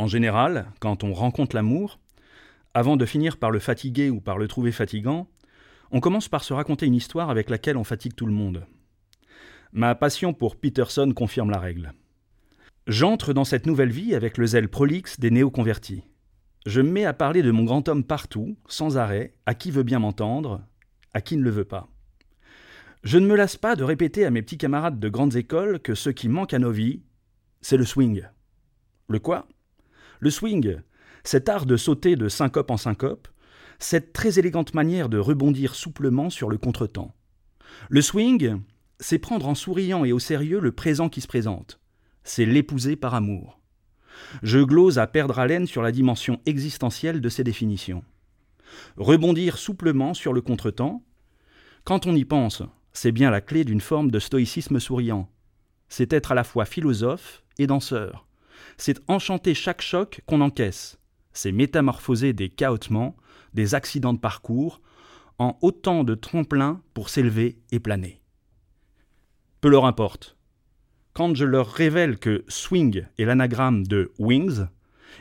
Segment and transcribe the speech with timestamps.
[0.00, 2.00] En général, quand on rencontre l'amour,
[2.72, 5.28] avant de finir par le fatiguer ou par le trouver fatigant,
[5.90, 8.64] on commence par se raconter une histoire avec laquelle on fatigue tout le monde.
[9.74, 11.92] Ma passion pour Peterson confirme la règle.
[12.86, 16.04] J'entre dans cette nouvelle vie avec le zèle prolixe des néo-convertis.
[16.64, 19.82] Je me mets à parler de mon grand homme partout, sans arrêt, à qui veut
[19.82, 20.62] bien m'entendre,
[21.12, 21.90] à qui ne le veut pas.
[23.04, 25.94] Je ne me lasse pas de répéter à mes petits camarades de grandes écoles que
[25.94, 27.02] ce qui manque à nos vies,
[27.60, 28.22] c'est le swing.
[29.06, 29.46] Le quoi?
[30.20, 30.76] Le swing,
[31.24, 33.28] cet art de sauter de syncope en syncope,
[33.78, 37.14] cette très élégante manière de rebondir souplement sur le contretemps.
[37.88, 38.60] Le swing,
[38.98, 41.80] c'est prendre en souriant et au sérieux le présent qui se présente.
[42.22, 43.58] C'est l'épouser par amour.
[44.42, 48.04] Je glose à perdre haleine sur la dimension existentielle de ces définitions.
[48.98, 51.02] Rebondir souplement sur le contretemps,
[51.84, 55.30] quand on y pense, c'est bien la clé d'une forme de stoïcisme souriant.
[55.88, 58.26] C'est être à la fois philosophe et danseur.
[58.76, 60.98] C'est enchanter chaque choc qu'on encaisse.
[61.32, 63.16] C'est métamorphoser des chaotements,
[63.54, 64.80] des accidents de parcours,
[65.38, 68.20] en autant de tremplins pour s'élever et planer.
[69.60, 70.36] Peu leur importe.
[71.12, 74.66] Quand je leur révèle que swing est l'anagramme de wings,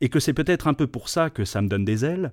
[0.00, 2.32] et que c'est peut-être un peu pour ça que ça me donne des ailes,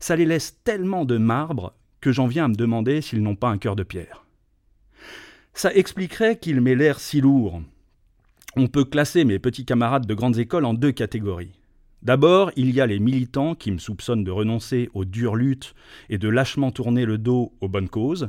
[0.00, 3.48] ça les laisse tellement de marbre que j'en viens à me demander s'ils n'ont pas
[3.48, 4.24] un cœur de pierre.
[5.54, 7.62] Ça expliquerait qu'il m'ait l'air si lourd.
[8.54, 11.52] On peut classer mes petits camarades de grandes écoles en deux catégories.
[12.02, 15.74] D'abord, il y a les militants qui me soupçonnent de renoncer aux dures luttes
[16.10, 18.28] et de lâchement tourner le dos aux bonnes causes.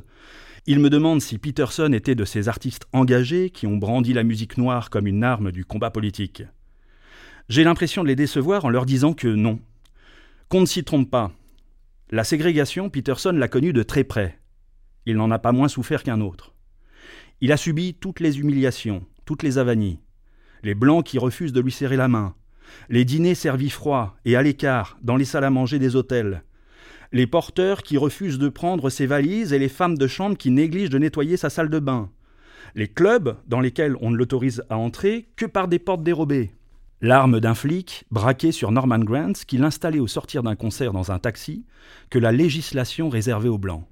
[0.66, 4.58] Ils me demandent si Peterson était de ces artistes engagés qui ont brandi la musique
[4.58, 6.44] noire comme une arme du combat politique.
[7.50, 9.60] J'ai l'impression de les décevoir en leur disant que non.
[10.48, 11.34] Qu'on ne s'y trompe pas.
[12.12, 14.40] La ségrégation, Peterson l'a connue de très près.
[15.06, 16.54] Il n'en a pas moins souffert qu'un autre.
[17.42, 20.00] Il a subi toutes les humiliations, toutes les avanies.
[20.64, 22.36] Les blancs qui refusent de lui serrer la main,
[22.90, 26.44] les dîners servis froids et à l'écart dans les salles à manger des hôtels,
[27.12, 30.90] les porteurs qui refusent de prendre ses valises et les femmes de chambre qui négligent
[30.90, 32.10] de nettoyer sa salle de bain,
[32.76, 36.52] les clubs dans lesquels on ne l'autorise à entrer que par des portes dérobées,
[37.02, 41.20] l'arme d'un flic braqué sur Norman Grant qui l'installait au sortir d'un concert dans un
[41.20, 41.66] taxi
[42.10, 43.86] que la législation réservait aux blancs.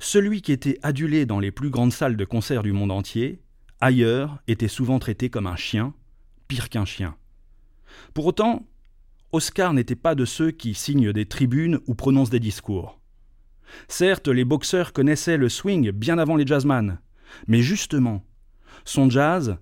[0.00, 3.40] Celui qui était adulé dans les plus grandes salles de concert du monde entier,
[3.80, 5.94] ailleurs, était souvent traité comme un chien,
[6.48, 7.16] pire qu'un chien.
[8.14, 8.66] Pour autant,
[9.32, 12.98] Oscar n'était pas de ceux qui signent des tribunes ou prononcent des discours.
[13.86, 16.98] Certes, les boxeurs connaissaient le swing bien avant les jazzman,
[17.46, 18.24] mais justement,
[18.84, 19.58] son jazz,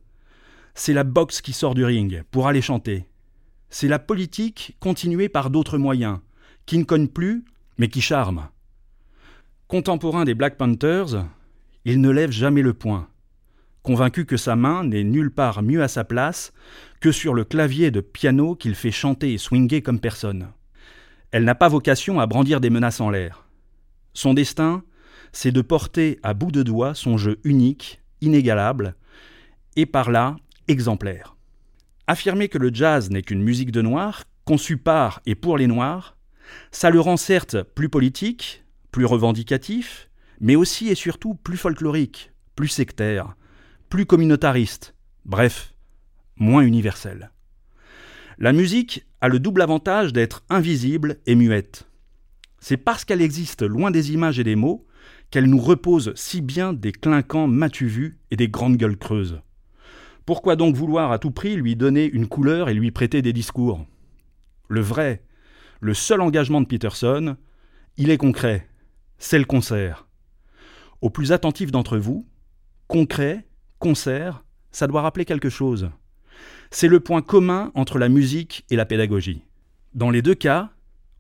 [0.75, 3.06] c'est la boxe qui sort du ring pour aller chanter.
[3.71, 6.21] C'est la politique continuée par d'autres moyens,
[6.66, 7.44] qui ne cognent plus,
[7.78, 8.48] mais qui charment.
[9.66, 11.27] Contemporain des Black Panthers,
[11.84, 13.09] il ne lève jamais le poing
[13.86, 16.52] convaincu que sa main n'est nulle part mieux à sa place
[17.00, 20.48] que sur le clavier de piano qu'il fait chanter et swinguer comme personne.
[21.30, 23.47] Elle n'a pas vocation à brandir des menaces en l'air.
[24.12, 24.82] Son destin,
[25.30, 28.97] c'est de porter à bout de doigt son jeu unique, inégalable,
[29.76, 30.34] et par là
[30.66, 31.36] exemplaire.
[32.08, 36.16] Affirmer que le jazz n'est qu'une musique de noir, conçue par et pour les noirs,
[36.72, 40.10] ça le rend certes plus politique, plus revendicatif,
[40.41, 43.36] mais aussi et surtout plus folklorique, plus sectaire,
[43.88, 45.74] plus communautariste, bref,
[46.36, 47.30] moins universel.
[48.38, 51.88] La musique a le double avantage d'être invisible et muette.
[52.58, 54.86] C'est parce qu'elle existe loin des images et des mots
[55.30, 59.41] qu'elle nous repose si bien des clinquants matu vus et des grandes gueules creuses.
[60.24, 63.86] Pourquoi donc vouloir à tout prix lui donner une couleur et lui prêter des discours?
[64.68, 65.22] Le vrai,
[65.80, 67.36] le seul engagement de Peterson,
[67.97, 68.68] il est concret,
[69.18, 70.08] c'est le concert.
[71.00, 72.26] Aux plus attentifs d'entre vous,
[72.88, 73.47] concret
[73.78, 75.91] concert, ça doit rappeler quelque chose.
[76.70, 79.42] C'est le point commun entre la musique et la pédagogie.
[79.94, 80.70] Dans les deux cas,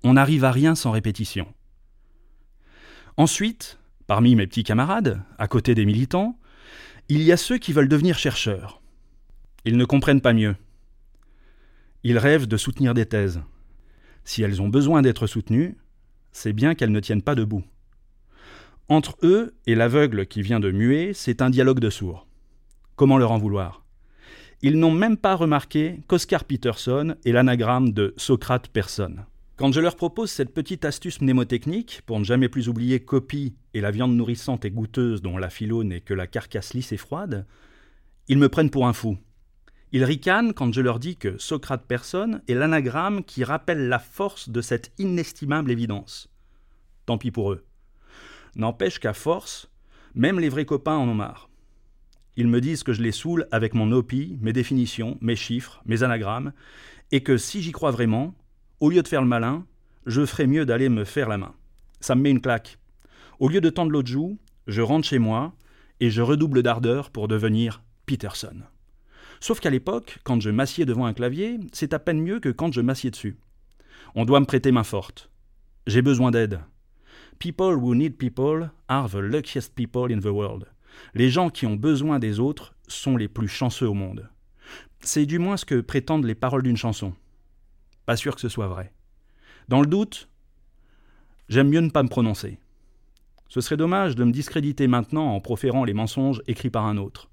[0.04, 1.46] on n'arrive à rien sans répétition.
[3.16, 6.38] Ensuite, parmi mes petits camarades, à côté des militants,
[7.08, 8.82] il y a ceux qui veulent devenir chercheurs.
[9.64, 10.56] Ils ne comprennent pas mieux.
[12.02, 13.40] Ils rêvent de soutenir des thèses.
[14.24, 15.76] Si elles ont besoin d'être soutenues,
[16.32, 17.64] c'est bien qu'elles ne tiennent pas debout.
[18.88, 22.25] Entre eux et l'aveugle qui vient de muer, c'est un dialogue de sourds.
[22.96, 23.84] Comment leur en vouloir
[24.62, 29.26] Ils n'ont même pas remarqué qu'Oscar Peterson est l'anagramme de Socrate personne.
[29.56, 33.82] Quand je leur propose cette petite astuce mnémotechnique, pour ne jamais plus oublier copie et
[33.82, 37.46] la viande nourrissante et goûteuse dont la philo n'est que la carcasse lisse et froide,
[38.28, 39.18] ils me prennent pour un fou.
[39.92, 44.48] Ils ricanent quand je leur dis que Socrate personne est l'anagramme qui rappelle la force
[44.48, 46.30] de cette inestimable évidence.
[47.04, 47.66] Tant pis pour eux.
[48.54, 49.70] N'empêche qu'à force,
[50.14, 51.50] même les vrais copains en ont marre.
[52.36, 56.02] Ils me disent que je les saoule avec mon OPI, mes définitions, mes chiffres, mes
[56.02, 56.52] anagrammes,
[57.12, 58.34] et que si j'y crois vraiment,
[58.80, 59.64] au lieu de faire le malin,
[60.04, 61.54] je ferais mieux d'aller me faire la main.
[62.00, 62.78] Ça me met une claque.
[63.40, 65.54] Au lieu de tendre l'autre joue, je rentre chez moi
[66.00, 68.62] et je redouble d'ardeur pour devenir Peterson.
[69.40, 72.72] Sauf qu'à l'époque, quand je m'assieds devant un clavier, c'est à peine mieux que quand
[72.72, 73.36] je m'assieds dessus.
[74.14, 75.30] On doit me prêter main forte.
[75.86, 76.60] J'ai besoin d'aide.
[77.38, 80.66] People who need people are the luckiest people in the world.
[81.14, 84.30] Les gens qui ont besoin des autres sont les plus chanceux au monde.
[85.00, 87.14] C'est du moins ce que prétendent les paroles d'une chanson.
[88.06, 88.92] Pas sûr que ce soit vrai.
[89.68, 90.28] Dans le doute,
[91.48, 92.58] j'aime mieux ne pas me prononcer.
[93.48, 97.30] Ce serait dommage de me discréditer maintenant en proférant les mensonges écrits par un autre.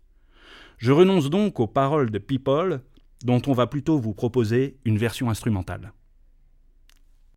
[0.77, 2.81] Je renonce donc aux paroles de People,
[3.24, 5.94] dont on va plutôt vous proposer une version instrumentale.